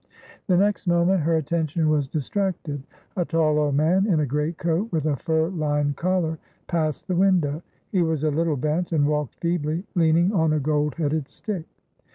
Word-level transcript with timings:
The 0.47 0.57
next 0.57 0.87
moment 0.87 1.19
her 1.21 1.35
attention 1.35 1.87
was 1.87 2.07
distracted; 2.07 2.81
a 3.15 3.23
tall 3.23 3.59
old 3.59 3.75
man 3.75 4.07
in 4.07 4.19
a 4.19 4.25
great 4.25 4.57
coat 4.57 4.91
with 4.91 5.05
a 5.05 5.15
fur 5.15 5.49
lined 5.49 5.95
collar 5.95 6.39
passed 6.65 7.07
the 7.07 7.15
window; 7.15 7.61
he 7.91 8.01
was 8.01 8.23
a 8.23 8.31
little 8.31 8.57
bent 8.57 8.91
and 8.91 9.05
walked 9.07 9.35
feebly, 9.35 9.83
leaning 9.93 10.33
on 10.33 10.53
a 10.53 10.59
gold 10.59 10.95
headed 10.95 11.27
stick. 11.29 11.65